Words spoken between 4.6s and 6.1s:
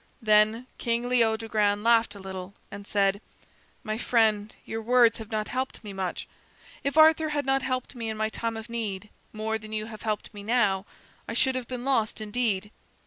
your words have not helped me